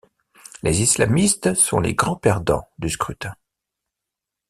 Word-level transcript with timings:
Les 0.63 0.81
islamistes 0.81 1.53
sont 1.53 1.79
les 1.79 1.93
grands 1.93 2.15
perdants 2.15 2.67
du 2.79 2.89
scrutin. 2.89 3.35